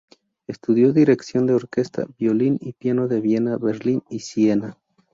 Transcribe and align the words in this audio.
Estudió 0.47 0.93
dirección 0.93 1.45
de 1.45 1.53
orquesta, 1.53 2.07
violín 2.17 2.57
y 2.59 2.73
piano 2.73 3.07
en 3.07 3.21
Viena, 3.21 3.57
Berlín 3.57 4.01
y 4.09 4.17
Siena. 4.21 4.79